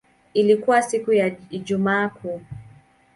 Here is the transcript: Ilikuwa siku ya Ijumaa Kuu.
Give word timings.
Ilikuwa 0.33 0.81
siku 0.81 1.13
ya 1.13 1.35
Ijumaa 1.49 2.09
Kuu. 2.09 2.41